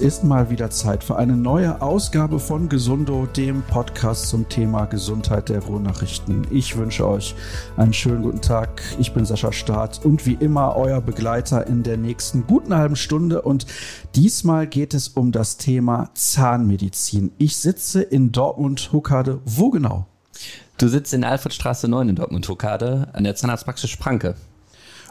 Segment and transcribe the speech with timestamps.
[0.00, 5.50] Ist mal wieder Zeit für eine neue Ausgabe von Gesundo, dem Podcast zum Thema Gesundheit
[5.50, 6.46] der Ruhrnachrichten.
[6.50, 7.34] Ich wünsche euch
[7.76, 8.80] einen schönen guten Tag.
[8.98, 13.42] Ich bin Sascha Staat und wie immer euer Begleiter in der nächsten guten halben Stunde.
[13.42, 13.66] Und
[14.14, 17.32] diesmal geht es um das Thema Zahnmedizin.
[17.36, 19.40] Ich sitze in Dortmund-Huckade.
[19.44, 20.06] Wo genau?
[20.78, 24.34] Du sitzt in Alfredstraße 9 in Dortmund-Huckade an der Zahnarztpraxis Spranke.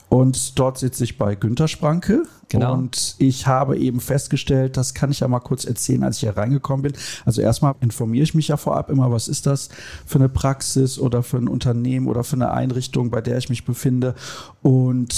[0.10, 2.24] Und dort sitze ich bei Günter Spranke.
[2.50, 2.74] Genau.
[2.74, 6.36] Und ich habe eben festgestellt, das kann ich ja mal kurz erzählen, als ich hier
[6.36, 6.94] reingekommen bin.
[7.26, 9.70] Also erstmal informiere ich mich ja vorab immer, was ist das
[10.08, 13.66] für eine Praxis oder für ein Unternehmen oder für eine Einrichtung, bei der ich mich
[13.66, 14.16] befinde.
[14.64, 15.14] Und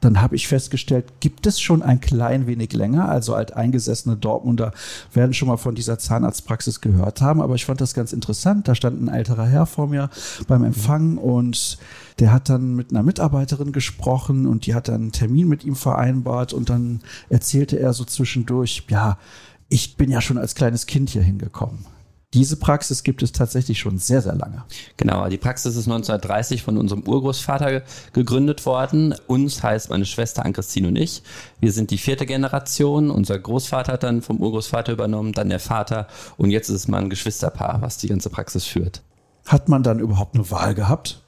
[0.00, 3.08] dann habe ich festgestellt, gibt es schon ein klein wenig länger.
[3.08, 4.72] Also alteingesessene Dortmunder
[5.12, 7.42] werden schon mal von dieser Zahnarztpraxis gehört haben.
[7.42, 8.68] Aber ich fand das ganz interessant.
[8.68, 10.10] Da stand ein älterer Herr vor mir
[10.46, 11.78] beim Empfang und
[12.20, 15.74] der hat dann mit einer Mitarbeiterin gesprochen und die hat dann einen Termin mit ihm
[15.74, 19.18] vereinbart und dann erzählte er so zwischendurch, ja,
[19.68, 21.97] ich bin ja schon als kleines Kind hier hingekommen.
[22.34, 24.62] Diese Praxis gibt es tatsächlich schon sehr, sehr lange.
[24.98, 29.14] Genau, die Praxis ist 1930 von unserem Urgroßvater gegründet worden.
[29.26, 31.22] Uns heißt meine Schwester Ann-Christine und ich.
[31.58, 33.10] Wir sind die vierte Generation.
[33.10, 36.06] Unser Großvater hat dann vom Urgroßvater übernommen, dann der Vater
[36.36, 39.00] und jetzt ist es mal ein Geschwisterpaar, was die ganze Praxis führt.
[39.46, 41.22] Hat man dann überhaupt eine Wahl gehabt?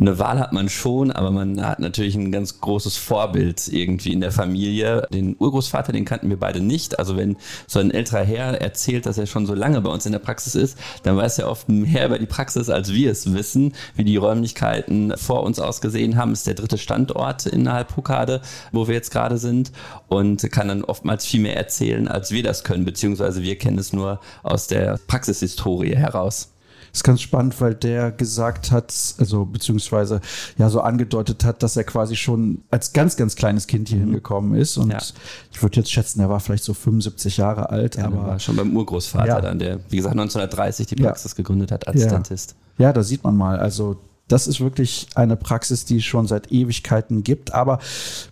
[0.00, 4.22] Eine Wahl hat man schon, aber man hat natürlich ein ganz großes Vorbild irgendwie in
[4.22, 5.06] der Familie.
[5.12, 6.98] Den Urgroßvater, den kannten wir beide nicht.
[6.98, 10.12] Also wenn so ein älterer Herr erzählt, dass er schon so lange bei uns in
[10.12, 13.74] der Praxis ist, dann weiß er oft mehr über die Praxis, als wir es wissen,
[13.94, 16.30] wie die Räumlichkeiten vor uns ausgesehen haben.
[16.30, 18.40] Das ist der dritte Standort innerhalb Hukade,
[18.72, 19.72] wo wir jetzt gerade sind
[20.08, 23.92] und kann dann oftmals viel mehr erzählen, als wir das können, beziehungsweise wir kennen es
[23.92, 26.51] nur aus der Praxishistorie heraus
[26.92, 30.20] ist ganz spannend, weil der gesagt hat, also beziehungsweise
[30.58, 34.04] ja so angedeutet hat, dass er quasi schon als ganz, ganz kleines Kind hier mhm.
[34.04, 34.76] hingekommen ist.
[34.76, 34.98] Und ja.
[35.50, 37.96] ich würde jetzt schätzen, er war vielleicht so 75 Jahre alt.
[37.96, 39.40] Ja, aber war schon beim Urgroßvater ja.
[39.40, 42.54] dann, der, wie gesagt, 1930 die Praxis gegründet hat als Dentist.
[42.78, 43.58] Ja, da sieht man mal.
[43.58, 43.96] Also
[44.28, 47.52] das ist wirklich eine Praxis, die es schon seit Ewigkeiten gibt.
[47.52, 47.80] Aber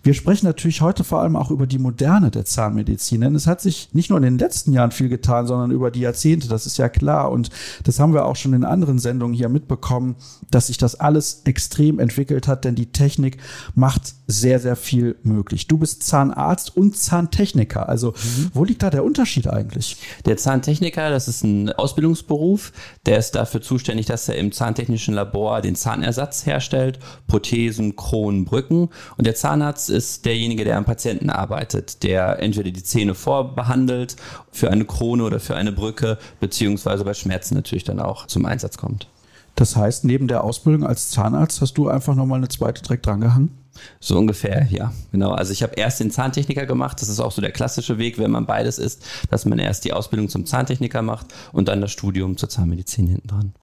[0.03, 3.21] wir sprechen natürlich heute vor allem auch über die Moderne der Zahnmedizin.
[3.21, 5.99] Denn es hat sich nicht nur in den letzten Jahren viel getan, sondern über die
[5.99, 6.47] Jahrzehnte.
[6.47, 7.31] Das ist ja klar.
[7.31, 7.49] Und
[7.83, 10.15] das haben wir auch schon in anderen Sendungen hier mitbekommen,
[10.49, 12.65] dass sich das alles extrem entwickelt hat.
[12.65, 13.37] Denn die Technik
[13.75, 15.67] macht sehr, sehr viel möglich.
[15.67, 17.87] Du bist Zahnarzt und Zahntechniker.
[17.87, 18.51] Also mhm.
[18.53, 19.97] wo liegt da der Unterschied eigentlich?
[20.25, 22.71] Der Zahntechniker, das ist ein Ausbildungsberuf.
[23.05, 28.89] Der ist dafür zuständig, dass er im zahntechnischen Labor den Zahnersatz herstellt, Prothesen, Kronen, Brücken.
[29.17, 34.15] Und der Zahnarzt ist derjenige, der am Patienten arbeitet, der entweder die Zähne vorbehandelt
[34.51, 38.77] für eine Krone oder für eine Brücke, beziehungsweise bei Schmerzen natürlich dann auch zum Einsatz
[38.77, 39.07] kommt.
[39.55, 43.57] Das heißt, neben der Ausbildung als Zahnarzt hast du einfach nochmal eine zweite direkt drangehangen?
[43.99, 45.31] So ungefähr, ja, genau.
[45.31, 47.01] Also ich habe erst den Zahntechniker gemacht.
[47.01, 49.93] Das ist auch so der klassische Weg, wenn man beides ist, dass man erst die
[49.93, 53.53] Ausbildung zum Zahntechniker macht und dann das Studium zur Zahnmedizin hinten dran.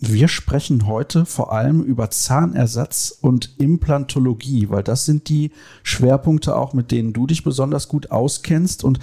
[0.00, 5.52] Wir sprechen heute vor allem über Zahnersatz und Implantologie, weil das sind die
[5.84, 8.82] Schwerpunkte auch, mit denen du dich besonders gut auskennst.
[8.82, 8.98] Und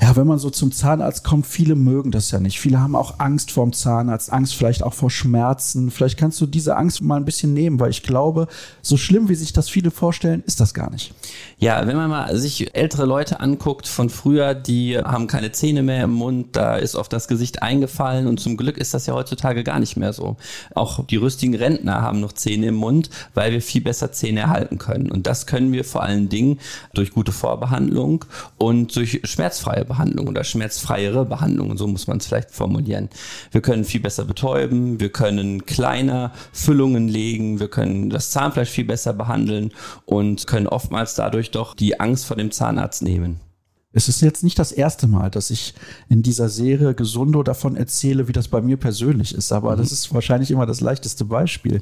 [0.00, 2.60] ja, wenn man so zum Zahnarzt kommt, viele mögen das ja nicht.
[2.60, 5.90] Viele haben auch Angst vorm Zahnarzt, Angst vielleicht auch vor Schmerzen.
[5.90, 8.46] Vielleicht kannst du diese Angst mal ein bisschen nehmen, weil ich glaube,
[8.80, 11.14] so schlimm wie sich das viele vorstellen, ist das gar nicht.
[11.58, 16.04] Ja, wenn man mal sich ältere Leute anguckt von früher, die haben keine Zähne mehr
[16.04, 19.64] im Mund, da ist oft das Gesicht eingefallen und zum Glück ist das ja heutzutage
[19.64, 20.36] gar nicht mehr so.
[20.76, 24.78] Auch die rüstigen Rentner haben noch Zähne im Mund, weil wir viel besser Zähne erhalten
[24.78, 25.10] können.
[25.10, 26.60] Und das können wir vor allen Dingen
[26.94, 28.24] durch gute Vorbehandlung
[28.58, 33.08] und durch schmerzfreie Behandlung oder schmerzfreiere Behandlung, so muss man es vielleicht formulieren.
[33.50, 38.84] Wir können viel besser betäuben, wir können kleiner Füllungen legen, wir können das Zahnfleisch viel
[38.84, 39.72] besser behandeln
[40.04, 43.40] und können oftmals dadurch doch die Angst vor dem Zahnarzt nehmen.
[43.92, 45.74] Es ist jetzt nicht das erste Mal, dass ich
[46.08, 49.78] in dieser Serie Gesundo davon erzähle, wie das bei mir persönlich ist, aber mhm.
[49.78, 51.80] das ist wahrscheinlich immer das leichteste Beispiel.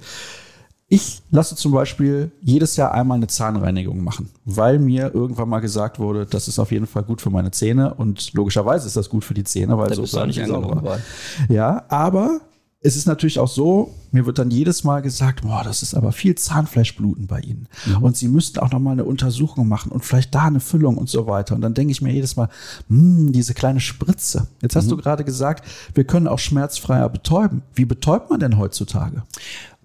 [0.89, 5.99] Ich lasse zum Beispiel jedes Jahr einmal eine Zahnreinigung machen, weil mir irgendwann mal gesagt
[5.99, 9.25] wurde, das ist auf jeden Fall gut für meine Zähne und logischerweise ist das gut
[9.25, 11.01] für die Zähne, weil da so ist nicht sauber.
[11.49, 12.41] Ja, aber
[12.81, 16.11] es ist natürlich auch so, mir wird dann jedes Mal gesagt, boah, das ist aber
[16.11, 17.69] viel Zahnfleischbluten bei Ihnen.
[17.85, 18.03] Mhm.
[18.03, 21.11] Und Sie müssten auch noch mal eine Untersuchung machen und vielleicht da eine Füllung und
[21.11, 21.55] so weiter.
[21.55, 22.49] Und dann denke ich mir jedes Mal,
[22.89, 24.49] hm, diese kleine Spritze.
[24.63, 24.91] Jetzt hast mhm.
[24.91, 27.61] du gerade gesagt, wir können auch schmerzfreier betäuben.
[27.75, 29.23] Wie betäubt man denn heutzutage?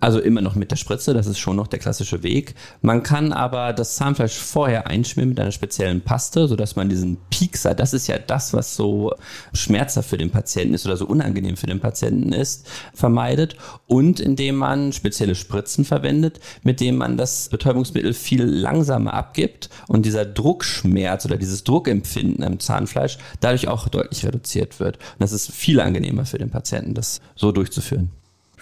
[0.01, 2.55] Also immer noch mit der Spritze, das ist schon noch der klassische Weg.
[2.81, 7.75] Man kann aber das Zahnfleisch vorher einschmieren mit einer speziellen Paste, sodass man diesen Piekser,
[7.75, 9.13] das ist ja das, was so
[9.53, 13.55] schmerzhaft für den Patienten ist oder so unangenehm für den Patienten ist, vermeidet.
[13.85, 20.05] Und indem man spezielle Spritzen verwendet, mit denen man das Betäubungsmittel viel langsamer abgibt und
[20.05, 24.97] dieser Druckschmerz oder dieses Druckempfinden im Zahnfleisch dadurch auch deutlich reduziert wird.
[24.97, 28.11] Und das ist viel angenehmer für den Patienten, das so durchzuführen.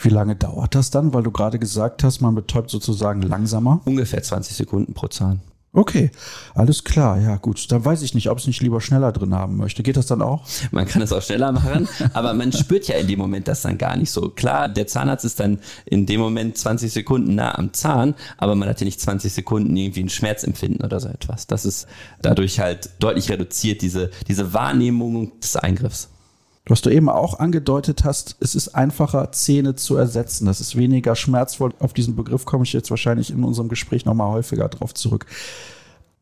[0.01, 1.13] Wie lange dauert das dann?
[1.13, 3.81] Weil du gerade gesagt hast, man betäubt sozusagen langsamer.
[3.83, 5.41] Ungefähr 20 Sekunden pro Zahn.
[5.71, 6.10] Okay,
[6.56, 7.71] alles klar, ja gut.
[7.71, 9.83] Dann weiß ich nicht, ob es nicht lieber schneller drin haben möchte.
[9.83, 10.44] Geht das dann auch?
[10.71, 13.77] Man kann es auch schneller machen, aber man spürt ja in dem Moment das dann
[13.77, 14.30] gar nicht so.
[14.30, 18.68] Klar, der Zahnarzt ist dann in dem Moment 20 Sekunden nah am Zahn, aber man
[18.68, 21.45] hat ja nicht 20 Sekunden irgendwie ein Schmerzempfinden oder so etwas.
[21.45, 21.88] Das ist
[22.21, 26.10] dadurch halt deutlich reduziert, diese, diese Wahrnehmung des Eingriffs.
[26.65, 30.45] Was du eben auch angedeutet hast, es ist einfacher, Zähne zu ersetzen.
[30.45, 31.73] Das ist weniger schmerzvoll.
[31.79, 35.25] Auf diesen Begriff komme ich jetzt wahrscheinlich in unserem Gespräch nochmal häufiger drauf zurück.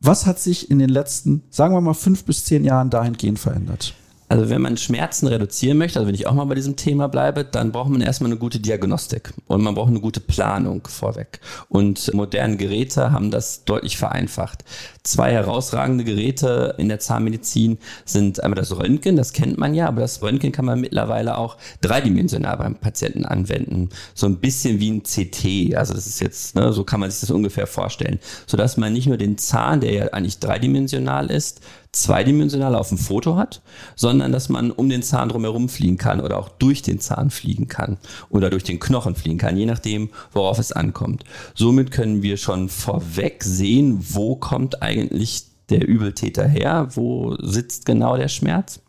[0.00, 3.94] Was hat sich in den letzten, sagen wir mal, fünf bis zehn Jahren dahingehend verändert?
[4.28, 7.44] Also wenn man Schmerzen reduzieren möchte, also wenn ich auch mal bei diesem Thema bleibe,
[7.44, 11.40] dann braucht man erstmal eine gute Diagnostik und man braucht eine gute Planung vorweg.
[11.68, 14.64] Und moderne Geräte haben das deutlich vereinfacht.
[15.02, 20.02] Zwei herausragende Geräte in der Zahnmedizin sind einmal das Röntgen, das kennt man ja, aber
[20.02, 23.88] das Röntgen kann man mittlerweile auch dreidimensional beim Patienten anwenden.
[24.14, 25.74] So ein bisschen wie ein CT.
[25.74, 28.18] Also das ist jetzt, ne, so kann man sich das ungefähr vorstellen.
[28.46, 31.62] Sodass man nicht nur den Zahn, der ja eigentlich dreidimensional ist,
[31.92, 33.62] zweidimensional auf dem Foto hat,
[33.96, 37.68] sondern dass man um den Zahn drumherum fliegen kann oder auch durch den Zahn fliegen
[37.68, 37.98] kann
[38.30, 41.24] oder durch den Knochen fliegen kann, je nachdem, worauf es ankommt.
[41.54, 48.16] Somit können wir schon vorweg sehen, wo kommt eigentlich der Übeltäter her, wo sitzt genau
[48.16, 48.80] der Schmerz.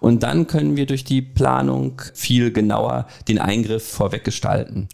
[0.00, 4.88] Und dann können wir durch die Planung viel genauer den Eingriff vorweg gestalten.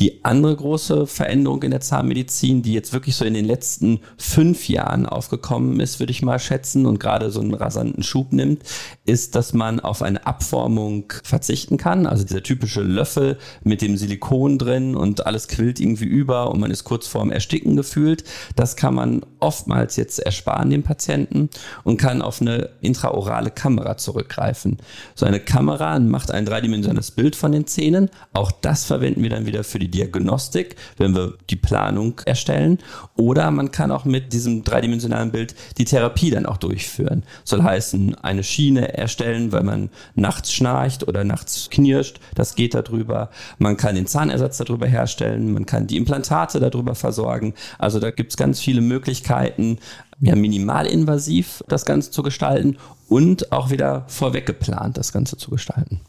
[0.00, 4.68] Die andere große Veränderung in der Zahnmedizin, die jetzt wirklich so in den letzten fünf
[4.68, 8.62] Jahren aufgekommen ist, würde ich mal schätzen, und gerade so einen rasanten Schub nimmt,
[9.04, 12.06] ist, dass man auf eine Abformung verzichten kann.
[12.06, 16.70] Also dieser typische Löffel mit dem Silikon drin und alles quillt irgendwie über und man
[16.70, 18.24] ist kurz vorm Ersticken gefühlt.
[18.56, 21.50] Das kann man oftmals jetzt ersparen dem Patienten
[21.84, 24.78] und kann auf eine intraorale Kamera zurückgreifen.
[25.14, 28.10] So eine Kamera macht ein dreidimensionales Bild von den Zähnen.
[28.32, 32.78] Auch das verwenden wir dann wieder für die Diagnostik, wenn wir die Planung erstellen.
[33.16, 37.24] Oder man kann auch mit diesem dreidimensionalen Bild die Therapie dann auch durchführen.
[37.44, 42.20] Soll heißen, eine Schiene erstellen, weil man nachts schnarcht oder nachts knirscht.
[42.34, 43.30] Das geht darüber.
[43.58, 45.52] Man kann den Zahnersatz darüber herstellen.
[45.52, 47.54] Man kann die Implantate darüber versorgen.
[47.78, 49.78] Also da gibt es ganz viele Möglichkeiten,
[50.20, 52.76] ja, minimalinvasiv das Ganze zu gestalten
[53.08, 56.00] und auch wieder vorweg geplant das Ganze zu gestalten.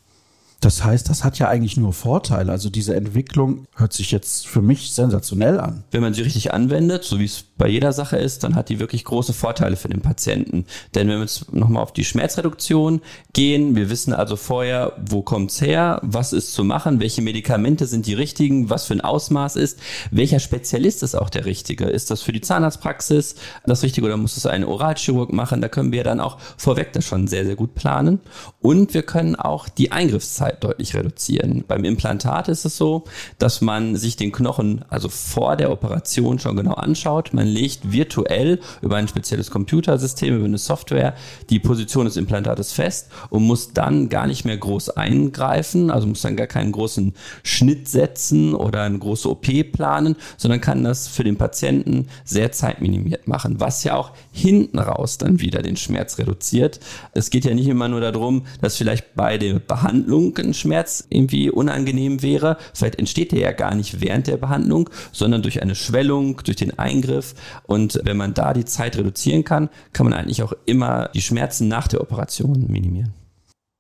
[0.62, 2.52] Das heißt, das hat ja eigentlich nur Vorteile.
[2.52, 5.84] Also diese Entwicklung hört sich jetzt für mich sensationell an.
[5.92, 8.80] Wenn man sie richtig anwendet, so wie es bei jeder Sache ist, dann hat die
[8.80, 10.66] wirklich große Vorteile für den Patienten.
[10.94, 13.02] Denn wenn wir jetzt nochmal auf die Schmerzreduktion
[13.34, 18.07] gehen, wir wissen also vorher, wo kommt's her, was ist zu machen, welche Medikamente sind
[18.07, 19.80] die richtigen, was für ein Ausmaß ist,
[20.12, 21.86] welcher Spezialist ist auch der richtige.
[21.86, 23.36] Ist das für die Zahnarztpraxis
[23.66, 25.62] das Richtige oder muss es ein Oralchirurg machen?
[25.62, 28.19] Da können wir dann auch vorweg das schon sehr, sehr gut planen.
[28.62, 31.63] Und wir können auch die Eingriffszeit deutlich reduzieren.
[31.68, 33.06] Beim Implantat ist es so,
[33.39, 37.33] dass man sich den Knochen also vor der Operation schon genau anschaut.
[37.33, 41.13] Man man legt virtuell über ein spezielles Computersystem, über eine Software
[41.51, 46.23] die Position des Implantates fest und muss dann gar nicht mehr groß eingreifen, also muss
[46.23, 51.23] dann gar keinen großen Schnitt setzen oder eine große OP planen, sondern kann das für
[51.23, 56.80] den Patienten sehr zeitminimiert machen, was ja auch hinten raus dann wieder den Schmerz reduziert.
[57.11, 61.49] Es geht ja nicht immer nur darum, dass vielleicht bei der Behandlung ein Schmerz irgendwie
[61.49, 62.57] unangenehm wäre.
[62.73, 66.77] Vielleicht entsteht der ja gar nicht während der Behandlung, sondern durch eine Schwellung, durch den
[66.77, 71.21] Eingriff und wenn man da die Zeit reduzieren kann, kann man eigentlich auch immer die
[71.21, 73.13] Schmerzen nach der Operation minimieren.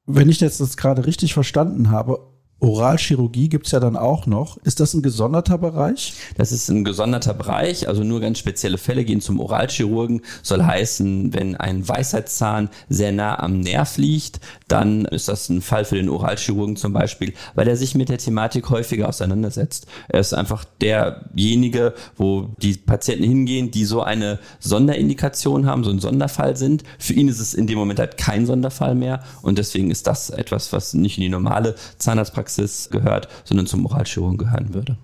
[0.05, 2.19] Wenn ich jetzt das gerade richtig verstanden habe,
[2.59, 4.57] Oralchirurgie gibt es ja dann auch noch.
[4.57, 6.13] Ist das ein gesonderter Bereich?
[6.37, 10.21] Das ist ein gesonderter Bereich, also nur ganz spezielle Fälle gehen zum Oralchirurgen.
[10.41, 15.85] Soll heißen, wenn ein Weisheitszahn sehr nah am Nerv liegt, dann ist das ein Fall
[15.85, 19.87] für den Oralchirurgen zum Beispiel, weil er sich mit der Thematik häufiger auseinandersetzt.
[20.07, 25.99] Er ist einfach derjenige, wo die Patienten hingehen, die so eine Sonderindikation haben, so ein
[25.99, 26.83] Sonderfall sind.
[26.97, 30.29] Für ihn ist es in dem Moment halt kein Sonderfall mehr und deswegen ist das
[30.29, 34.97] etwas, was nicht in die normale Zahnarztpraxis Praxis gehört, sondern zum Oralchirurgen gehören würde.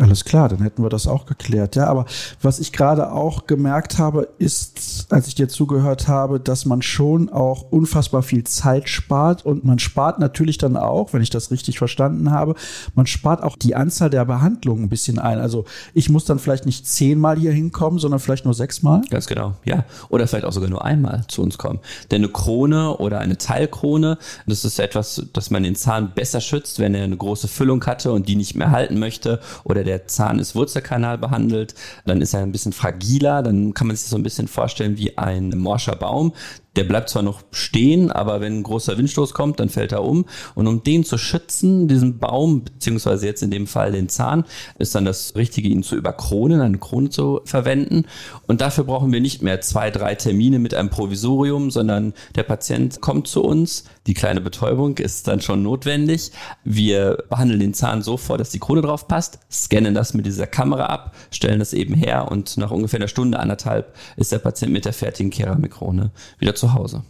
[0.00, 1.76] Alles klar, dann hätten wir das auch geklärt.
[1.76, 2.06] Ja, aber
[2.42, 7.28] was ich gerade auch gemerkt habe, ist, als ich dir zugehört habe, dass man schon
[7.28, 11.78] auch unfassbar viel Zeit spart und man spart natürlich dann auch, wenn ich das richtig
[11.78, 12.56] verstanden habe,
[12.96, 15.38] man spart auch die Anzahl der Behandlungen ein bisschen ein.
[15.38, 19.02] Also ich muss dann vielleicht nicht zehnmal hier hinkommen, sondern vielleicht nur sechsmal.
[19.10, 19.84] Ganz genau, ja.
[20.08, 21.78] Oder vielleicht auch sogar nur einmal zu uns kommen.
[22.10, 26.80] Denn eine Krone oder eine Teilkrone, das ist etwas, dass man den Zahn besser schützt,
[26.80, 30.38] wenn er eine große Füllung hatte und die nicht mehr halten möchte oder der Zahn
[30.38, 31.74] ist Wurzelkanal behandelt,
[32.06, 35.16] dann ist er ein bisschen fragiler, dann kann man sich so ein bisschen vorstellen wie
[35.16, 36.32] ein morscher Baum,
[36.76, 40.24] der bleibt zwar noch stehen, aber wenn ein großer Windstoß kommt, dann fällt er um.
[40.54, 44.44] Und um den zu schützen, diesen Baum, beziehungsweise jetzt in dem Fall den Zahn,
[44.78, 48.04] ist dann das Richtige, ihn zu überkronen, eine Krone zu verwenden.
[48.46, 53.00] Und dafür brauchen wir nicht mehr zwei, drei Termine mit einem Provisorium, sondern der Patient
[53.00, 53.84] kommt zu uns.
[54.06, 56.32] Die kleine Betäubung ist dann schon notwendig.
[56.64, 60.46] Wir behandeln den Zahn so vor, dass die Krone drauf passt, scannen das mit dieser
[60.46, 64.72] Kamera ab, stellen das eben her und nach ungefähr einer Stunde, anderthalb ist der Patient
[64.72, 67.02] mit der fertigen Keramikkrone wieder zu zu Hause.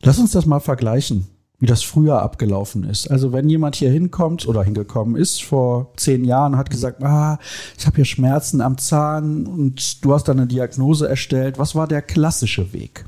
[0.00, 1.26] Lass uns das mal vergleichen
[1.60, 3.10] wie das früher abgelaufen ist.
[3.10, 7.40] Also wenn jemand hier hinkommt oder hingekommen ist vor zehn Jahren, hat gesagt, ah,
[7.76, 11.58] ich habe hier Schmerzen am Zahn und du hast dann eine Diagnose erstellt.
[11.58, 13.04] Was war der klassische Weg?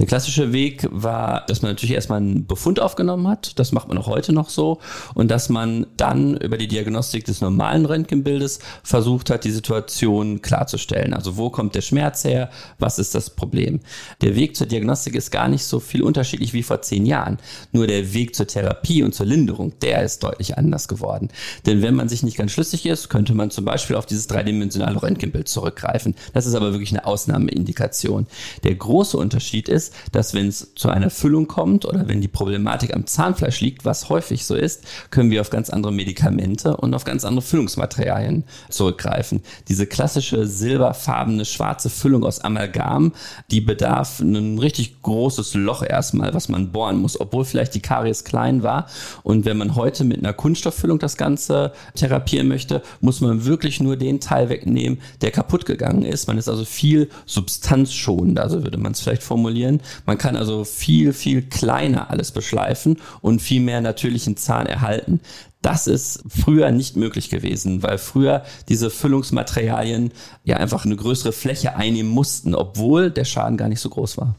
[0.00, 3.56] Der klassische Weg war, dass man natürlich erstmal einen Befund aufgenommen hat.
[3.60, 4.80] Das macht man auch heute noch so.
[5.14, 11.14] Und dass man dann über die Diagnostik des normalen Röntgenbildes versucht hat, die Situation klarzustellen.
[11.14, 12.50] Also wo kommt der Schmerz her?
[12.80, 13.78] Was ist das Problem?
[14.22, 17.38] Der Weg zur Diagnostik ist gar nicht so viel unterschiedlich wie vor zehn Jahren.
[17.70, 21.28] Nur der Weg zur Therapie und zur Linderung, der ist deutlich anders geworden.
[21.66, 25.02] Denn wenn man sich nicht ganz schlüssig ist, könnte man zum Beispiel auf dieses dreidimensionale
[25.02, 26.14] Röntgenbild zurückgreifen.
[26.32, 28.26] Das ist aber wirklich eine Ausnahmeindikation.
[28.64, 32.94] Der große Unterschied ist, dass wenn es zu einer Füllung kommt oder wenn die Problematik
[32.94, 37.04] am Zahnfleisch liegt, was häufig so ist, können wir auf ganz andere Medikamente und auf
[37.04, 39.42] ganz andere Füllungsmaterialien zurückgreifen.
[39.68, 43.12] Diese klassische silberfarbene schwarze Füllung aus Amalgam,
[43.50, 48.24] die bedarf ein richtig großes Loch erstmal, was man bohren muss, obwohl vielleicht die Karies
[48.24, 48.86] klein war.
[49.22, 53.96] Und wenn man heute mit einer Kunststofffüllung das Ganze therapieren möchte, muss man wirklich nur
[53.96, 56.28] den Teil wegnehmen, der kaputt gegangen ist.
[56.28, 59.80] Man ist also viel substanzschonender, so würde man es vielleicht formulieren.
[60.06, 65.20] Man kann also viel, viel kleiner alles beschleifen und viel mehr natürlichen Zahn erhalten.
[65.62, 70.12] Das ist früher nicht möglich gewesen, weil früher diese Füllungsmaterialien
[70.42, 74.34] ja einfach eine größere Fläche einnehmen mussten, obwohl der Schaden gar nicht so groß war.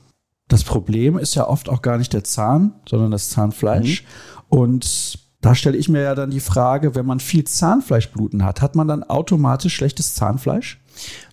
[0.53, 4.03] Das Problem ist ja oft auch gar nicht der Zahn, sondern das Zahnfleisch.
[4.03, 4.07] Mhm.
[4.49, 8.75] Und da stelle ich mir ja dann die Frage, wenn man viel Zahnfleischbluten hat, hat
[8.75, 10.79] man dann automatisch schlechtes Zahnfleisch?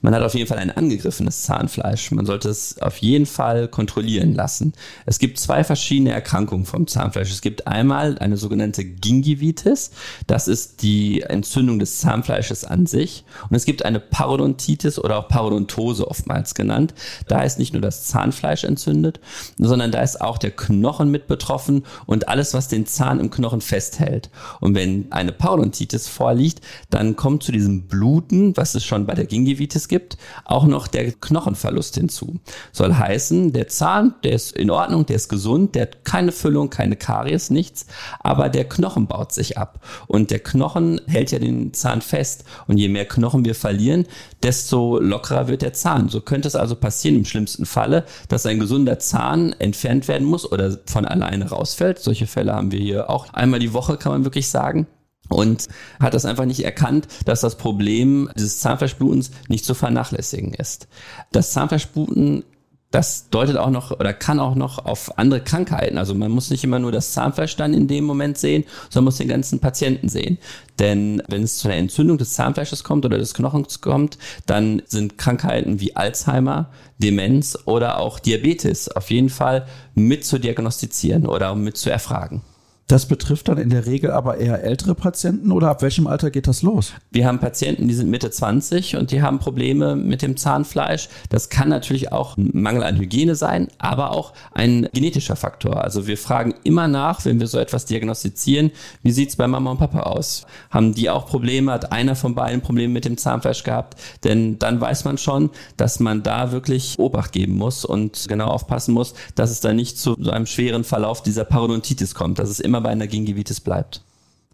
[0.03, 2.11] Man hat auf jeden Fall ein angegriffenes Zahnfleisch.
[2.13, 4.73] Man sollte es auf jeden Fall kontrollieren lassen.
[5.05, 7.31] Es gibt zwei verschiedene Erkrankungen vom Zahnfleisch.
[7.31, 9.91] Es gibt einmal eine sogenannte Gingivitis.
[10.27, 13.25] Das ist die Entzündung des Zahnfleisches an sich.
[13.49, 16.95] Und es gibt eine Parodontitis oder auch Parodontose oftmals genannt.
[17.29, 19.21] Da ist nicht nur das Zahnfleisch entzündet,
[19.59, 23.61] sondern da ist auch der Knochen mit betroffen und alles, was den Zahn im Knochen
[23.61, 24.31] festhält.
[24.61, 29.27] Und wenn eine Parodontitis vorliegt, dann kommt zu diesem Bluten, was es schon bei der
[29.51, 32.41] Gingivitis gibt, auch noch der Knochenverlust hinzu.
[32.73, 36.71] Soll heißen, der Zahn, der ist in Ordnung, der ist gesund, der hat keine Füllung,
[36.71, 37.87] keine Karies, nichts,
[38.21, 42.79] aber der Knochen baut sich ab und der Knochen hält ja den Zahn fest und
[42.79, 44.07] je mehr Knochen wir verlieren,
[44.43, 46.09] desto lockerer wird der Zahn.
[46.09, 50.51] So könnte es also passieren im schlimmsten Falle, dass ein gesunder Zahn entfernt werden muss
[50.51, 51.99] oder von alleine rausfällt.
[51.99, 54.87] Solche Fälle haben wir hier auch einmal die Woche, kann man wirklich sagen
[55.31, 55.69] und
[55.99, 60.89] hat das einfach nicht erkannt, dass das Problem dieses Zahnfleischblutens nicht zu vernachlässigen ist.
[61.33, 62.45] Das Zahnfleischbluten
[62.91, 65.97] das deutet auch noch oder kann auch noch auf andere Krankheiten.
[65.97, 69.19] Also man muss nicht immer nur das Zahnfleisch dann in dem Moment sehen, sondern muss
[69.19, 70.39] den ganzen Patienten sehen.
[70.81, 75.19] Denn wenn es zu einer Entzündung des Zahnfleisches kommt oder des Knochens kommt, dann sind
[75.19, 81.77] Krankheiten wie Alzheimer, Demenz oder auch Diabetes auf jeden Fall mit zu diagnostizieren oder mit
[81.77, 82.43] zu erfragen.
[82.91, 86.49] Das betrifft dann in der Regel aber eher ältere Patienten oder ab welchem Alter geht
[86.49, 86.93] das los?
[87.13, 91.09] Wir haben Patienten, die sind Mitte 20 und die haben Probleme mit dem Zahnfleisch.
[91.29, 95.85] Das kann natürlich auch ein Mangel an Hygiene sein, aber auch ein genetischer Faktor.
[95.85, 98.73] Also wir fragen immer nach, wenn wir so etwas diagnostizieren,
[99.05, 100.45] wie sieht es bei Mama und Papa aus?
[100.71, 101.71] Haben die auch Probleme?
[101.71, 104.01] Hat einer von beiden Probleme mit dem Zahnfleisch gehabt?
[104.25, 108.95] Denn dann weiß man schon, dass man da wirklich Obacht geben muss und genau aufpassen
[108.95, 112.41] muss, dass es da nicht zu so einem schweren Verlauf dieser Parodontitis kommt.
[112.41, 114.03] Das ist immer bei einer Gingivitis bleibt.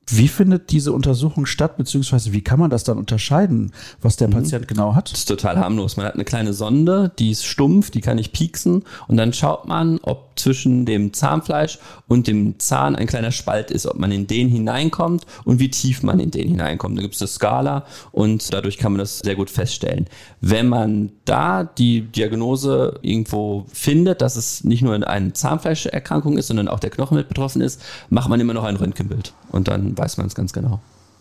[0.09, 4.35] Wie findet diese Untersuchung statt, beziehungsweise wie kann man das dann unterscheiden, was der mhm.
[4.35, 5.11] Patient genau hat?
[5.11, 5.97] Das ist total harmlos.
[5.97, 9.67] Man hat eine kleine Sonde, die ist stumpf, die kann ich pieksen und dann schaut
[9.67, 14.29] man, ob zwischen dem Zahnfleisch und dem Zahn ein kleiner Spalt ist, ob man in
[14.29, 16.97] den hineinkommt und wie tief man in den hineinkommt.
[16.97, 20.07] Da gibt es eine Skala und dadurch kann man das sehr gut feststellen.
[20.41, 26.69] Wenn man da die Diagnose irgendwo findet, dass es nicht nur eine Zahnfleischerkrankung ist, sondern
[26.69, 30.17] auch der Knochen mit betroffen ist, macht man immer noch ein Röntgenbild und dann weiß
[30.19, 30.81] man es ganz genau.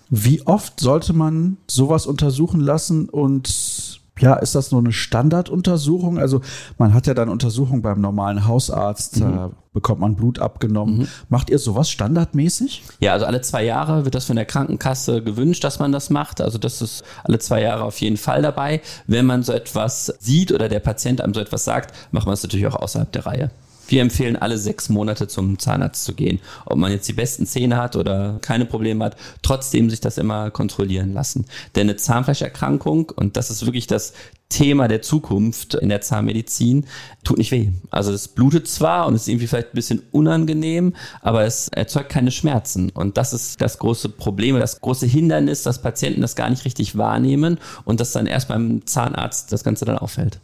[0.09, 6.17] Wie oft sollte man sowas untersuchen lassen und ja, ist das nur eine Standarduntersuchung?
[6.19, 6.41] Also
[6.77, 9.21] man hat ja dann Untersuchungen beim normalen Hausarzt, mhm.
[9.21, 10.99] da bekommt man Blut abgenommen.
[10.99, 11.07] Mhm.
[11.27, 12.83] Macht ihr sowas standardmäßig?
[12.99, 16.39] Ja, also alle zwei Jahre wird das von der Krankenkasse gewünscht, dass man das macht.
[16.39, 18.81] Also das ist alle zwei Jahre auf jeden Fall dabei.
[19.05, 22.43] Wenn man so etwas sieht oder der Patient einem so etwas sagt, macht man es
[22.43, 23.51] natürlich auch außerhalb der Reihe.
[23.87, 26.39] Wir empfehlen alle sechs Monate zum Zahnarzt zu gehen.
[26.65, 30.51] Ob man jetzt die besten Zähne hat oder keine Probleme hat, trotzdem sich das immer
[30.51, 31.45] kontrollieren lassen.
[31.75, 34.13] Denn eine Zahnfleischerkrankung, und das ist wirklich das
[34.49, 36.85] Thema der Zukunft in der Zahnmedizin,
[37.23, 37.69] tut nicht weh.
[37.89, 42.31] Also es blutet zwar und ist irgendwie vielleicht ein bisschen unangenehm, aber es erzeugt keine
[42.31, 42.89] Schmerzen.
[42.91, 46.97] Und das ist das große Problem, das große Hindernis, dass Patienten das gar nicht richtig
[46.97, 50.39] wahrnehmen und dass dann erst beim Zahnarzt das Ganze dann auffällt.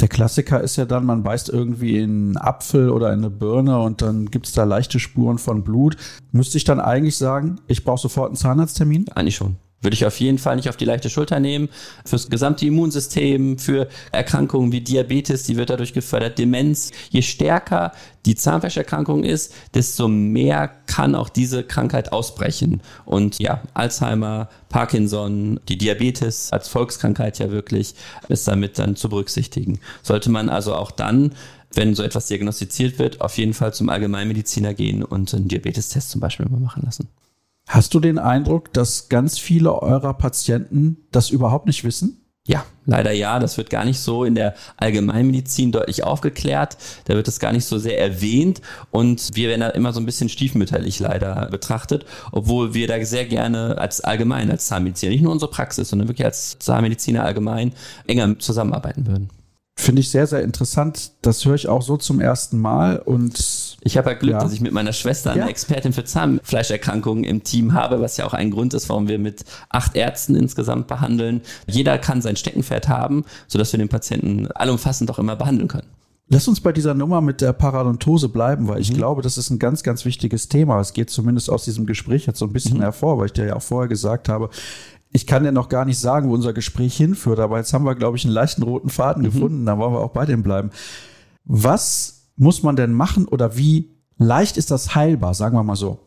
[0.00, 3.78] Der Klassiker ist ja dann, man beißt irgendwie in einen Apfel oder in eine Birne
[3.80, 5.96] und dann gibt es da leichte Spuren von Blut.
[6.32, 9.08] Müsste ich dann eigentlich sagen, ich brauche sofort einen Zahnarzttermin?
[9.10, 9.56] Eigentlich schon.
[9.82, 11.68] Würde ich auf jeden Fall nicht auf die leichte Schulter nehmen.
[12.04, 16.92] Fürs gesamte Immunsystem, für Erkrankungen wie Diabetes, die wird dadurch gefördert, Demenz.
[17.10, 17.92] Je stärker
[18.24, 22.80] die Zahnfleischerkrankung ist, desto mehr kann auch diese Krankheit ausbrechen.
[23.04, 27.94] Und ja, Alzheimer, Parkinson, die Diabetes als Volkskrankheit ja wirklich
[28.28, 29.80] ist damit dann zu berücksichtigen.
[30.02, 31.34] Sollte man also auch dann
[31.74, 36.20] wenn so etwas diagnostiziert wird, auf jeden Fall zum Allgemeinmediziner gehen und einen Diabetestest zum
[36.20, 37.08] Beispiel mal machen lassen.
[37.72, 42.20] Hast du den Eindruck, dass ganz viele eurer Patienten das überhaupt nicht wissen?
[42.46, 43.38] Ja, leider ja.
[43.38, 46.76] Das wird gar nicht so in der Allgemeinmedizin deutlich aufgeklärt.
[47.06, 48.60] Da wird es gar nicht so sehr erwähnt.
[48.90, 53.24] Und wir werden da immer so ein bisschen stiefmütterlich leider betrachtet, obwohl wir da sehr
[53.24, 57.72] gerne als allgemein, als Zahnmediziner, nicht nur unsere Praxis, sondern wirklich als Zahnmediziner allgemein
[58.06, 59.30] enger zusammenarbeiten würden.
[59.78, 61.12] Finde ich sehr, sehr interessant.
[61.22, 64.40] Das höre ich auch so zum ersten Mal und ich habe ja Glück, ja.
[64.40, 65.48] dass ich mit meiner Schwester eine ja.
[65.48, 69.44] Expertin für Zahnfleischerkrankungen im Team habe, was ja auch ein Grund ist, warum wir mit
[69.70, 71.40] acht Ärzten insgesamt behandeln.
[71.66, 75.88] Jeder kann sein Steckenpferd haben, sodass wir den Patienten allumfassend auch immer behandeln können.
[76.28, 78.96] Lass uns bei dieser Nummer mit der Paradontose bleiben, weil ich mhm.
[78.96, 80.80] glaube, das ist ein ganz, ganz wichtiges Thema.
[80.80, 82.82] Es geht zumindest aus diesem Gespräch jetzt so ein bisschen mhm.
[82.82, 84.48] hervor, weil ich dir ja auch vorher gesagt habe,
[85.10, 87.94] ich kann dir noch gar nicht sagen, wo unser Gespräch hinführt, aber jetzt haben wir,
[87.96, 89.26] glaube ich, einen leichten roten Faden mhm.
[89.26, 89.66] gefunden.
[89.66, 90.70] Da wollen wir auch bei dem bleiben.
[91.44, 95.98] Was muss man denn machen oder wie leicht ist das heilbar, sagen wir mal so?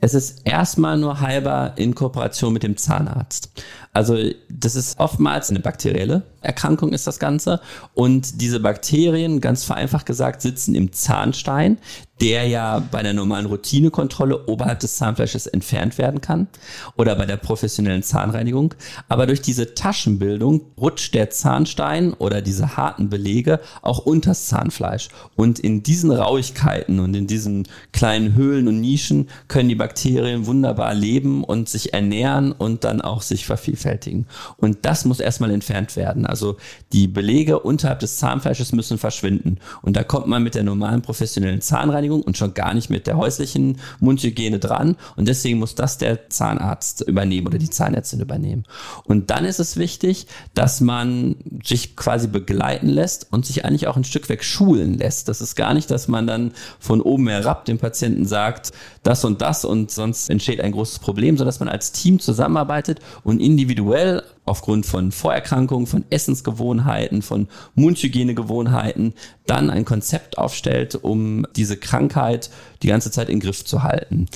[0.00, 3.50] Es ist erstmal nur heilbar in Kooperation mit dem Zahnarzt.
[3.92, 4.16] Also
[4.48, 7.60] das ist oftmals eine bakterielle Erkrankung ist das Ganze.
[7.94, 11.78] Und diese Bakterien, ganz vereinfacht gesagt, sitzen im Zahnstein,
[12.20, 16.48] der ja bei der normalen Routinekontrolle oberhalb des Zahnfleisches entfernt werden kann
[16.96, 18.74] oder bei der professionellen Zahnreinigung.
[19.08, 25.08] Aber durch diese Taschenbildung rutscht der Zahnstein oder diese harten Belege auch unters Zahnfleisch.
[25.36, 30.94] Und in diesen Rauigkeiten und in diesen kleinen Höhlen und Nischen können die Bakterien wunderbar
[30.94, 34.26] leben und sich ernähren und dann auch sich vervielfältigen.
[34.56, 36.26] Und das muss erstmal entfernt werden.
[36.26, 36.56] Also
[36.92, 39.58] die Belege unterhalb des Zahnfleisches müssen verschwinden.
[39.82, 43.16] Und da kommt man mit der normalen professionellen Zahnreinigung und schon gar nicht mit der
[43.16, 44.96] häuslichen Mundhygiene dran.
[45.16, 48.64] Und deswegen muss das der Zahnarzt übernehmen oder die Zahnärztin übernehmen.
[49.04, 53.96] Und dann ist es wichtig, dass man sich quasi begleiten lässt und sich eigentlich auch
[53.96, 55.28] ein Stück weg schulen lässt.
[55.28, 59.40] Das ist gar nicht, dass man dann von oben herab dem Patienten sagt, das und
[59.40, 64.22] das und sonst entsteht ein großes Problem, sondern dass man als Team zusammenarbeitet und individuell
[64.48, 69.14] aufgrund von Vorerkrankungen, von Essensgewohnheiten, von Mundhygienegewohnheiten
[69.46, 72.50] dann ein Konzept aufstellt, um diese Krankheit
[72.82, 74.26] die ganze Zeit in Griff zu halten.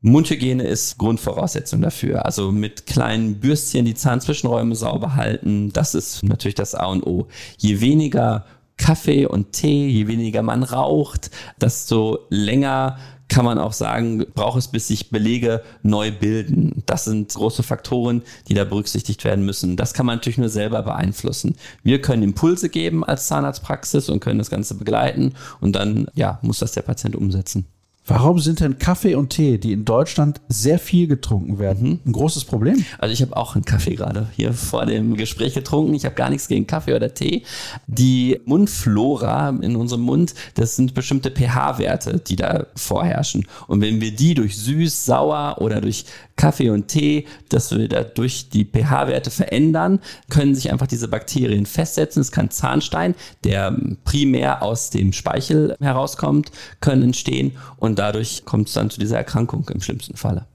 [0.00, 2.26] Mundhygiene ist Grundvoraussetzung dafür.
[2.26, 7.28] Also mit kleinen Bürstchen die Zahnzwischenräume sauber halten, das ist natürlich das A und O.
[7.56, 8.44] Je weniger
[8.76, 14.68] Kaffee und Tee, je weniger man raucht, desto länger kann man auch sagen, braucht es,
[14.68, 16.82] bis sich Belege neu bilden.
[16.86, 19.76] Das sind große Faktoren, die da berücksichtigt werden müssen.
[19.76, 21.56] Das kann man natürlich nur selber beeinflussen.
[21.82, 26.58] Wir können Impulse geben als Zahnarztpraxis und können das Ganze begleiten und dann, ja, muss
[26.58, 27.66] das der Patient umsetzen.
[28.06, 32.00] Warum sind denn Kaffee und Tee, die in Deutschland sehr viel getrunken werden, mhm.
[32.04, 32.84] ein großes Problem?
[32.98, 35.94] Also ich habe auch einen Kaffee gerade hier vor dem Gespräch getrunken.
[35.94, 37.44] Ich habe gar nichts gegen Kaffee oder Tee.
[37.86, 43.46] Die Mundflora in unserem Mund, das sind bestimmte pH-Werte, die da vorherrschen.
[43.68, 46.04] Und wenn wir die durch süß, sauer oder durch
[46.36, 52.20] Kaffee und Tee, dass wir dadurch die pH-Werte verändern, können sich einfach diese Bakterien festsetzen.
[52.20, 53.14] Es kann Zahnstein,
[53.44, 59.16] der primär aus dem Speichel herauskommt, können entstehen und dadurch kommt es dann zu dieser
[59.16, 60.46] Erkrankung im schlimmsten Falle.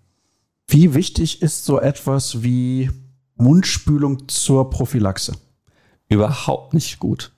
[0.68, 2.92] Wie wichtig ist so etwas wie
[3.36, 5.34] Mundspülung zur Prophylaxe?
[6.08, 7.32] Überhaupt nicht gut.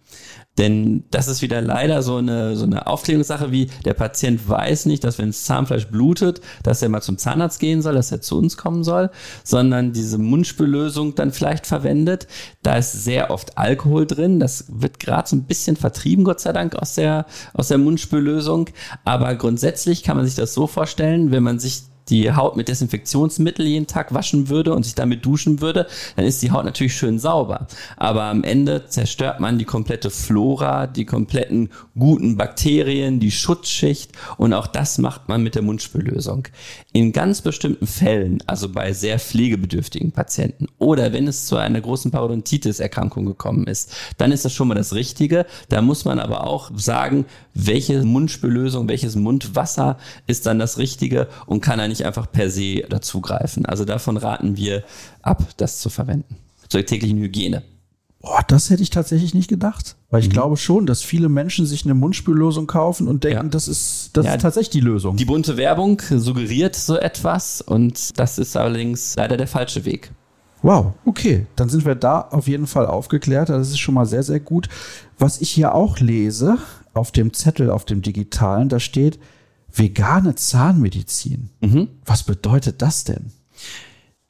[0.62, 5.04] Denn das ist wieder leider so eine, so eine Aufklärungssache, wie der Patient weiß nicht,
[5.04, 8.38] dass wenn das Zahnfleisch blutet, dass er mal zum Zahnarzt gehen soll, dass er zu
[8.38, 9.10] uns kommen soll,
[9.44, 12.28] sondern diese Mundspüllösung dann vielleicht verwendet.
[12.62, 14.40] Da ist sehr oft Alkohol drin.
[14.40, 18.70] Das wird gerade so ein bisschen vertrieben, Gott sei Dank, aus der, aus der Mundspüllösung.
[19.04, 23.66] Aber grundsätzlich kann man sich das so vorstellen, wenn man sich die Haut mit Desinfektionsmittel
[23.66, 27.18] jeden Tag waschen würde und sich damit duschen würde, dann ist die Haut natürlich schön
[27.18, 27.68] sauber.
[27.98, 34.54] Aber am Ende zerstört man die komplette Flora, die kompletten guten Bakterien, die Schutzschicht und
[34.54, 36.48] auch das macht man mit der Mundspüllösung.
[36.92, 42.12] In ganz bestimmten Fällen, also bei sehr pflegebedürftigen Patienten oder wenn es zu einer großen
[42.12, 45.46] Parodontitis-Erkrankung gekommen ist, dann ist das schon mal das Richtige.
[45.70, 49.98] Da muss man aber auch sagen, welche Mundspüllösung, welches Mundwasser
[50.28, 53.66] ist dann das Richtige und kann er nicht einfach per se dazugreifen.
[53.66, 54.84] Also davon raten wir
[55.22, 56.36] ab, das zu verwenden.
[56.70, 57.64] Zur täglichen Hygiene.
[58.22, 59.96] Boah, das hätte ich tatsächlich nicht gedacht.
[60.12, 60.34] Weil ich mhm.
[60.34, 63.50] glaube schon, dass viele Menschen sich eine Mundspüllösung kaufen und denken, ja.
[63.50, 65.18] das, ist, das ja, ist tatsächlich die Lösung.
[65.18, 70.12] Die bunte Werbung suggeriert so etwas und das ist allerdings leider der falsche Weg.
[70.62, 73.50] Wow, okay, dann sind wir da auf jeden Fall aufgeklärt.
[73.50, 74.70] Das ist schon mal sehr, sehr gut.
[75.18, 76.60] Was ich hier auch lese,
[76.94, 79.18] auf dem Zettel, auf dem digitalen, da steht
[79.74, 81.50] vegane Zahnmedizin.
[81.62, 81.88] Mhm.
[82.06, 83.32] Was bedeutet das denn?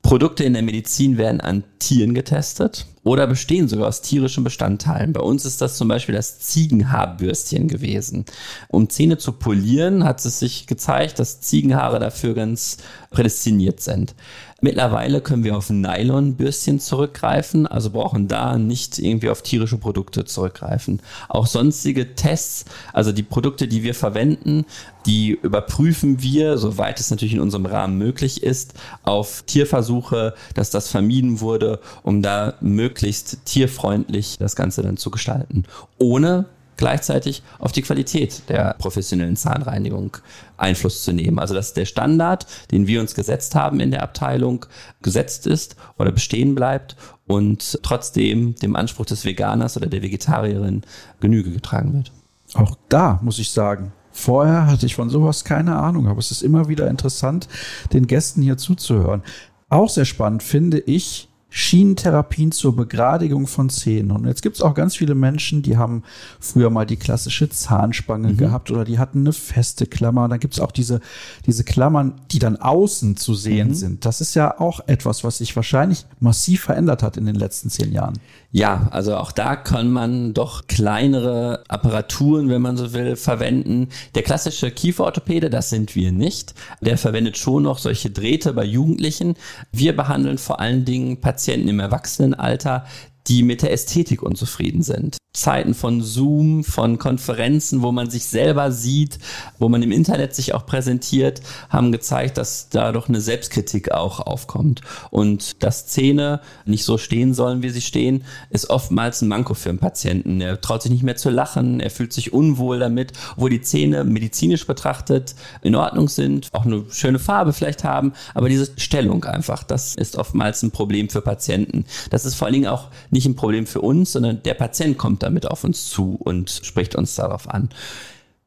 [0.01, 5.13] Produkte in der Medizin werden an Tieren getestet oder bestehen sogar aus tierischen Bestandteilen.
[5.13, 8.25] Bei uns ist das zum Beispiel das Ziegenhaarbürstchen gewesen.
[8.67, 12.77] Um Zähne zu polieren, hat es sich gezeigt, dass Ziegenhaare dafür ganz
[13.12, 14.15] prädestiniert sind.
[14.63, 21.02] Mittlerweile können wir auf Nylonbürstchen zurückgreifen, also brauchen da nicht irgendwie auf tierische Produkte zurückgreifen.
[21.30, 24.65] Auch sonstige Tests, also die Produkte, die wir verwenden,
[25.08, 30.89] die überprüfen wir, soweit es natürlich in unserem Rahmen möglich ist, auf Tierversuche, dass das
[30.89, 35.63] vermieden wurde, um da möglichst tierfreundlich das Ganze dann zu gestalten.
[35.97, 36.45] Ohne
[36.81, 40.17] gleichzeitig auf die Qualität der professionellen Zahnreinigung
[40.57, 41.37] Einfluss zu nehmen.
[41.37, 44.65] Also dass der Standard, den wir uns gesetzt haben in der Abteilung,
[45.03, 46.95] gesetzt ist oder bestehen bleibt
[47.27, 50.81] und trotzdem dem Anspruch des Veganers oder der Vegetarierin
[51.19, 52.11] Genüge getragen wird.
[52.55, 56.41] Auch da muss ich sagen, Vorher hatte ich von sowas keine Ahnung, aber es ist
[56.41, 57.47] immer wieder interessant,
[57.93, 59.23] den Gästen hier zuzuhören.
[59.69, 64.11] Auch sehr spannend finde ich, Schienentherapien zur Begradigung von Zähnen.
[64.11, 66.03] Und jetzt gibt es auch ganz viele Menschen, die haben
[66.39, 68.37] früher mal die klassische Zahnspange mhm.
[68.37, 70.23] gehabt oder die hatten eine feste Klammer.
[70.23, 71.01] Und dann gibt es auch diese,
[71.45, 73.73] diese Klammern, die dann außen zu sehen mhm.
[73.73, 74.05] sind.
[74.05, 77.91] Das ist ja auch etwas, was sich wahrscheinlich massiv verändert hat in den letzten zehn
[77.91, 78.17] Jahren.
[78.53, 83.87] Ja, also auch da kann man doch kleinere Apparaturen, wenn man so will, verwenden.
[84.13, 86.53] Der klassische Kieferorthopäde, das sind wir nicht.
[86.81, 89.35] Der verwendet schon noch solche Drähte bei Jugendlichen.
[89.71, 92.85] Wir behandeln vor allen Dingen Patienten im Erwachsenenalter,
[93.27, 95.17] die mit der Ästhetik unzufrieden sind.
[95.33, 99.17] Zeiten von Zoom, von Konferenzen, wo man sich selber sieht,
[99.59, 104.19] wo man im Internet sich auch präsentiert, haben gezeigt, dass da doch eine Selbstkritik auch
[104.19, 104.81] aufkommt.
[105.09, 109.69] Und dass Zähne nicht so stehen sollen, wie sie stehen, ist oftmals ein Manko für
[109.69, 110.41] einen Patienten.
[110.41, 114.03] Er traut sich nicht mehr zu lachen, er fühlt sich unwohl damit, wo die Zähne
[114.03, 119.63] medizinisch betrachtet in Ordnung sind, auch eine schöne Farbe vielleicht haben, aber diese Stellung einfach,
[119.63, 121.85] das ist oftmals ein Problem für Patienten.
[122.09, 125.20] Das ist vor allen Dingen auch nicht ein Problem für uns, sondern der Patient kommt
[125.23, 127.69] damit auf uns zu und spricht uns darauf an.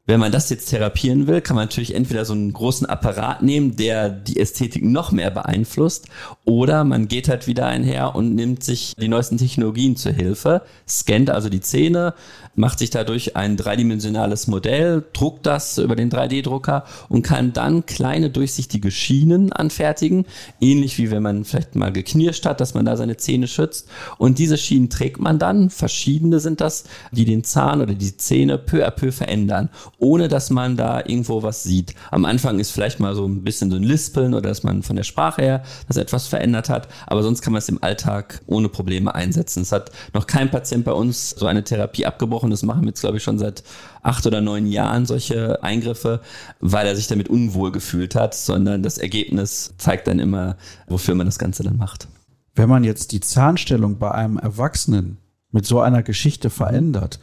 [0.06, 3.76] Wenn man das jetzt therapieren will, kann man natürlich entweder so einen großen Apparat nehmen,
[3.76, 6.08] der die Ästhetik noch mehr beeinflusst,
[6.44, 11.30] oder man geht halt wieder einher und nimmt sich die neuesten Technologien zur Hilfe, scannt
[11.30, 12.12] also die Zähne,
[12.56, 18.30] macht sich dadurch ein dreidimensionales Modell, druckt das über den 3D-Drucker und kann dann kleine
[18.30, 20.26] durchsichtige Schienen anfertigen,
[20.60, 23.88] ähnlich wie wenn man vielleicht mal geknirscht hat, dass man da seine Zähne schützt.
[24.18, 28.58] Und diese Schienen trägt man dann, verschiedene sind das, die den Zahn oder die Zähne
[28.58, 31.94] peu à peu verändern, ohne dass man da irgendwo was sieht.
[32.10, 34.96] Am Anfang ist vielleicht mal so ein bisschen so ein Lispeln oder dass man von
[34.96, 38.68] der Sprache her das etwas verändert hat, aber sonst kann man es im Alltag ohne
[38.68, 39.62] Probleme einsetzen.
[39.62, 42.43] Es hat noch kein Patient bei uns so eine Therapie abgebrochen.
[42.50, 43.62] Das machen wir jetzt, glaube ich, schon seit
[44.02, 46.20] acht oder neun Jahren solche Eingriffe,
[46.60, 51.26] weil er sich damit unwohl gefühlt hat, sondern das Ergebnis zeigt dann immer, wofür man
[51.26, 52.08] das Ganze dann macht.
[52.54, 55.18] Wenn man jetzt die Zahnstellung bei einem Erwachsenen
[55.50, 57.20] mit so einer Geschichte verändert,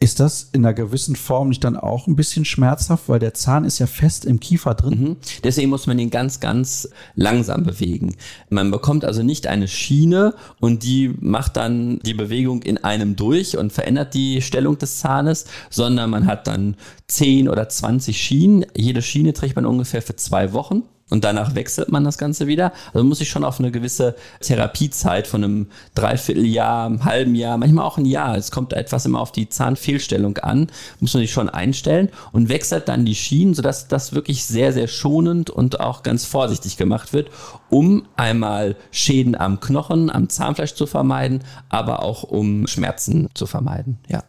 [0.00, 3.64] ist das in einer gewissen Form nicht dann auch ein bisschen schmerzhaft, weil der Zahn
[3.64, 5.00] ist ja fest im Kiefer drin?
[5.00, 5.16] Mhm.
[5.42, 8.14] Deswegen muss man ihn ganz, ganz langsam bewegen.
[8.48, 13.58] Man bekommt also nicht eine Schiene und die macht dann die Bewegung in einem durch
[13.58, 16.76] und verändert die Stellung des Zahnes, sondern man hat dann
[17.08, 18.66] 10 oder 20 Schienen.
[18.76, 22.72] Jede Schiene trägt man ungefähr für zwei Wochen und danach wechselt man das Ganze wieder.
[22.92, 27.84] Also muss ich schon auf eine gewisse Therapiezeit von einem Dreivierteljahr, einem halben Jahr, manchmal
[27.84, 28.36] auch ein Jahr.
[28.36, 30.68] Es kommt etwas immer auf die Zahnfehlstellung an,
[31.00, 34.88] muss man sich schon einstellen und wechselt dann die Schienen, sodass das wirklich sehr, sehr
[34.88, 37.30] schonend und auch ganz vorsichtig gemacht wird,
[37.70, 43.98] um einmal Schäden am Knochen, am Zahnfleisch zu vermeiden, aber auch um Schmerzen zu vermeiden.
[44.08, 44.24] Ja.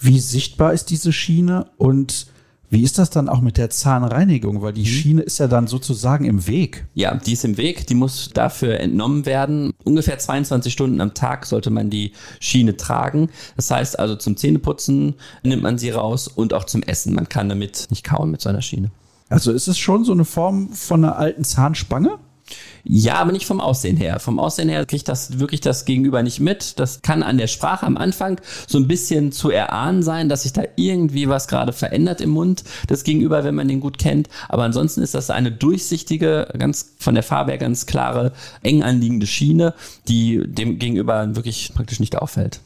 [0.00, 2.26] Wie sichtbar ist diese Schiene und
[2.70, 4.62] wie ist das dann auch mit der Zahnreinigung?
[4.62, 4.86] Weil die mhm.
[4.86, 6.86] Schiene ist ja dann sozusagen im Weg.
[6.94, 7.88] Ja, die ist im Weg.
[7.88, 9.72] Die muss dafür entnommen werden.
[9.82, 13.28] Ungefähr 22 Stunden am Tag sollte man die Schiene tragen.
[13.56, 17.14] Das heißt also zum Zähneputzen nimmt man sie raus und auch zum Essen.
[17.14, 18.92] Man kann damit nicht kauen mit so einer Schiene.
[19.28, 22.18] Also ist es schon so eine Form von einer alten Zahnspange?
[22.84, 24.20] Ja, aber nicht vom Aussehen her.
[24.20, 26.78] Vom Aussehen her kriegt das wirklich das Gegenüber nicht mit.
[26.78, 30.52] Das kann an der Sprache am Anfang so ein bisschen zu erahnen sein, dass sich
[30.52, 34.28] da irgendwie was gerade verändert im Mund das Gegenüber, wenn man den gut kennt.
[34.48, 38.32] Aber ansonsten ist das eine durchsichtige, ganz von der Farbe her ganz klare,
[38.62, 39.74] eng anliegende Schiene,
[40.08, 42.60] die dem Gegenüber wirklich praktisch nicht auffällt.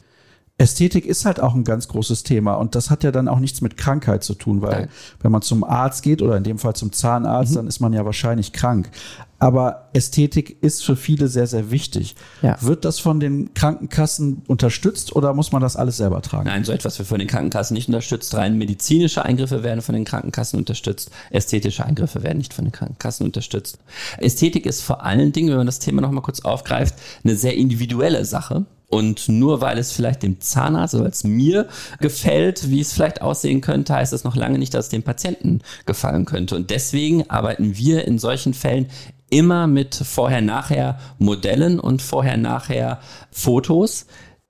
[0.57, 3.59] Ästhetik ist halt auch ein ganz großes Thema und das hat ja dann auch nichts
[3.59, 4.89] mit Krankheit zu tun, weil Nein.
[5.19, 7.55] wenn man zum Arzt geht oder in dem Fall zum Zahnarzt, mhm.
[7.55, 8.89] dann ist man ja wahrscheinlich krank.
[9.37, 12.15] Aber Ästhetik ist für viele sehr, sehr wichtig.
[12.41, 12.57] Ja.
[12.61, 16.45] Wird das von den Krankenkassen unterstützt oder muss man das alles selber tragen?
[16.45, 18.33] Nein, so etwas wird von den Krankenkassen nicht unterstützt.
[18.33, 21.11] Rein medizinische Eingriffe werden von den Krankenkassen unterstützt.
[21.31, 23.77] Ästhetische Eingriffe werden nicht von den Krankenkassen unterstützt.
[24.19, 28.23] Ästhetik ist vor allen Dingen, wenn man das Thema nochmal kurz aufgreift, eine sehr individuelle
[28.23, 28.65] Sache.
[28.95, 31.67] Und nur weil es vielleicht dem Zahnarzt oder es mir
[31.99, 35.59] gefällt, wie es vielleicht aussehen könnte, heißt das noch lange nicht, dass es dem Patienten
[35.85, 36.55] gefallen könnte.
[36.55, 38.87] Und deswegen arbeiten wir in solchen Fällen
[39.29, 44.05] immer mit Vorher-Nachher Modellen und Vorher-Nachher Fotos,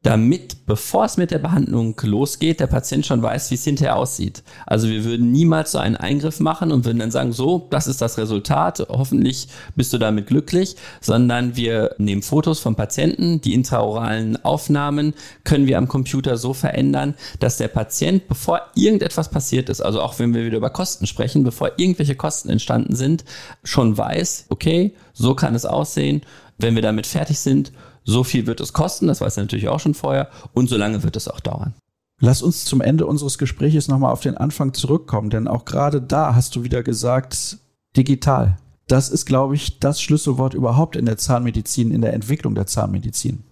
[0.06, 4.44] damit, bevor es mit der Behandlung losgeht, der Patient schon weiß, wie es hinterher aussieht.
[4.68, 8.02] Also wir würden niemals so einen Eingriff machen und würden dann sagen, so, das ist
[8.02, 14.46] das Resultat, hoffentlich bist du damit glücklich, sondern wir nehmen Fotos vom Patienten, die intraoralen
[14.46, 20.02] Aufnahmen können wir am Computer so verändern, dass der Patient, bevor irgendetwas passiert ist, also
[20.02, 23.26] auch wenn wir wieder über Kosten sprechen, bevor irgendwelche Kosten entstanden sind,
[23.64, 26.22] schon weiß, okay, so kann es aussehen,
[26.60, 27.72] wenn wir damit fertig sind
[28.06, 31.04] so viel wird es kosten, das weiß er natürlich auch schon vorher, und so lange
[31.04, 31.74] wird es auch dauern.
[32.22, 36.34] Lass uns zum Ende unseres Gesprächs nochmal auf den Anfang zurückkommen, denn auch gerade da
[36.34, 37.58] hast du wieder gesagt,
[37.98, 38.58] digital.
[38.88, 43.44] Das ist, glaube ich, das Schlüsselwort überhaupt in der Zahnmedizin, in der Entwicklung der Zahnmedizin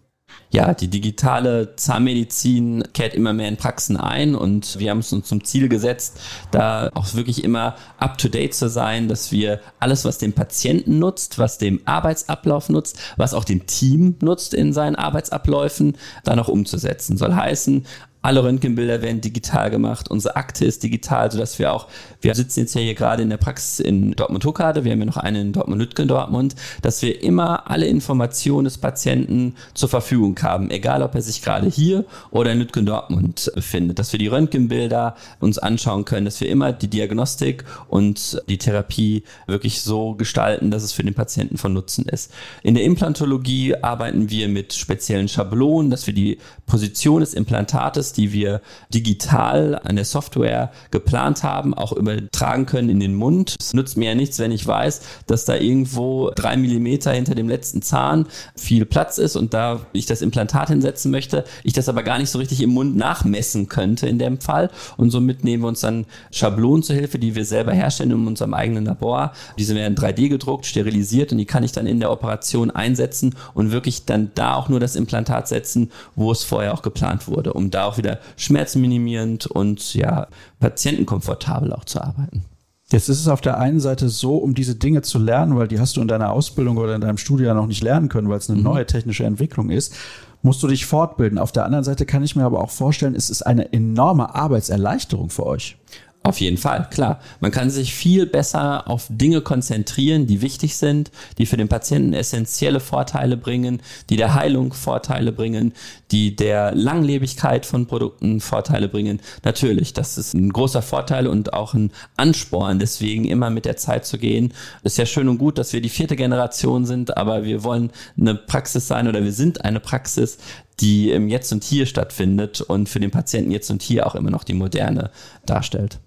[0.54, 5.28] ja, die digitale Zahnmedizin kehrt immer mehr in Praxen ein und wir haben es uns
[5.28, 6.20] zum Ziel gesetzt,
[6.52, 11.58] da auch wirklich immer up-to-date zu sein, dass wir alles, was dem Patienten nutzt, was
[11.58, 17.18] dem Arbeitsablauf nutzt, was auch dem Team nutzt in seinen Arbeitsabläufen, dann auch umzusetzen.
[17.18, 17.88] Soll heißen,
[18.24, 20.10] alle Röntgenbilder werden digital gemacht.
[20.10, 21.88] Unsere Akte ist digital, sodass wir auch,
[22.22, 25.18] wir sitzen jetzt ja hier gerade in der Praxis in Dortmund-Huckade, wir haben ja noch
[25.18, 31.16] einen in Dortmund-Lütgen-Dortmund, dass wir immer alle Informationen des Patienten zur Verfügung haben, egal ob
[31.16, 36.24] er sich gerade hier oder in Lütgen-Dortmund befindet, dass wir die Röntgenbilder uns anschauen können,
[36.24, 41.14] dass wir immer die Diagnostik und die Therapie wirklich so gestalten, dass es für den
[41.14, 42.32] Patienten von Nutzen ist.
[42.64, 48.32] In der Implantologie arbeiten wir mit speziellen Schablonen, dass wir die Position des Implantates die
[48.32, 48.62] wir
[48.94, 53.56] digital an der Software geplant haben, auch übertragen können in den Mund.
[53.60, 57.50] Es nützt mir ja nichts, wenn ich weiß, dass da irgendwo drei Millimeter hinter dem
[57.50, 62.04] letzten Zahn viel Platz ist und da ich das Implantat hinsetzen möchte, ich das aber
[62.04, 64.70] gar nicht so richtig im Mund nachmessen könnte in dem Fall.
[64.98, 68.54] Und somit nehmen wir uns dann Schablonen zur Hilfe, die wir selber herstellen in unserem
[68.54, 69.34] eigenen Labor.
[69.58, 73.72] Diese werden 3D gedruckt, sterilisiert und die kann ich dann in der Operation einsetzen und
[73.72, 77.72] wirklich dann da auch nur das Implantat setzen, wo es vorher auch geplant wurde, um
[77.72, 80.28] da auch wieder wieder schmerzminimierend und ja,
[80.60, 82.46] patientenkomfortabel auch zu arbeiten.
[82.92, 85.80] Jetzt ist es auf der einen Seite so, um diese Dinge zu lernen, weil die
[85.80, 88.38] hast du in deiner Ausbildung oder in deinem Studium ja noch nicht lernen können, weil
[88.38, 88.66] es eine mhm.
[88.66, 89.96] neue technische Entwicklung ist,
[90.44, 91.40] musst du dich fortbilden.
[91.40, 95.30] Auf der anderen Seite kann ich mir aber auch vorstellen, es ist eine enorme Arbeitserleichterung
[95.30, 95.78] für euch.
[96.26, 97.20] Auf jeden Fall, klar.
[97.42, 102.14] Man kann sich viel besser auf Dinge konzentrieren, die wichtig sind, die für den Patienten
[102.14, 105.74] essentielle Vorteile bringen, die der Heilung Vorteile bringen,
[106.12, 109.20] die der Langlebigkeit von Produkten Vorteile bringen.
[109.44, 114.06] Natürlich, das ist ein großer Vorteil und auch ein Ansporn, deswegen immer mit der Zeit
[114.06, 114.54] zu gehen.
[114.84, 118.36] Ist ja schön und gut, dass wir die vierte Generation sind, aber wir wollen eine
[118.36, 120.38] Praxis sein oder wir sind eine Praxis,
[120.80, 124.32] die im Jetzt und Hier stattfindet und für den Patienten Jetzt und Hier auch immer
[124.32, 125.12] noch die Moderne
[125.46, 126.00] darstellt.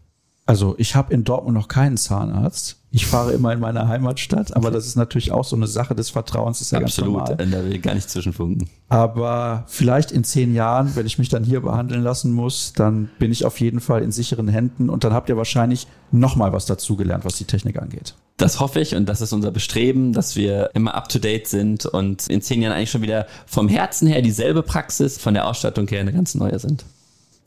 [0.46, 2.76] Also ich habe in Dortmund noch keinen Zahnarzt.
[2.92, 6.08] Ich fahre immer in meine Heimatstadt, aber das ist natürlich auch so eine Sache des
[6.08, 7.46] Vertrauens, ist ja Absolut, ganz normal.
[7.50, 8.70] da will ich gar nicht zwischenfunken.
[8.88, 13.32] Aber vielleicht in zehn Jahren, wenn ich mich dann hier behandeln lassen muss, dann bin
[13.32, 16.64] ich auf jeden Fall in sicheren Händen und dann habt ihr wahrscheinlich noch mal was
[16.64, 18.14] dazugelernt, was die Technik angeht.
[18.38, 21.84] Das hoffe ich und das ist unser Bestreben, dass wir immer up to date sind
[21.86, 25.88] und in zehn Jahren eigentlich schon wieder vom Herzen her dieselbe Praxis, von der Ausstattung
[25.88, 26.84] her eine ganz neue sind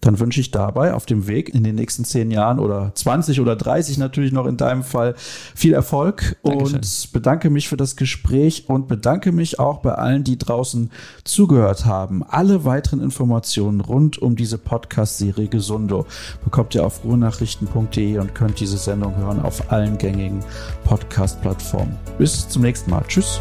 [0.01, 3.55] dann wünsche ich dabei auf dem Weg in den nächsten zehn Jahren oder 20 oder
[3.55, 5.15] 30 natürlich noch in deinem Fall
[5.55, 6.75] viel Erfolg Dankeschön.
[6.75, 10.91] und bedanke mich für das Gespräch und bedanke mich auch bei allen, die draußen
[11.23, 12.23] zugehört haben.
[12.23, 16.05] Alle weiteren Informationen rund um diese Podcast-Serie Gesundo
[16.43, 20.39] bekommt ihr auf ruhenachrichten.de und könnt diese Sendung hören auf allen gängigen
[20.85, 21.95] Podcast-Plattformen.
[22.17, 23.03] Bis zum nächsten Mal.
[23.07, 23.39] Tschüss.